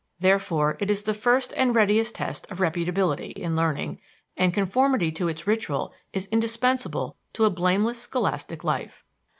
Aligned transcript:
Therefore 0.19 0.77
it 0.79 0.89
is 0.89 1.03
the 1.03 1.13
first 1.13 1.53
and 1.55 1.75
readiest 1.75 2.15
test 2.15 2.49
of 2.49 2.57
reputability 2.57 3.33
in 3.33 3.55
learning, 3.55 3.99
and 4.35 4.51
conformity 4.51 5.11
to 5.11 5.27
its 5.27 5.45
ritual 5.45 5.93
is 6.11 6.25
indispensable 6.31 7.17
to 7.33 7.45
a 7.45 7.51
blameless 7.51 8.01
scholastic 8.01 8.63
life. 8.63 9.03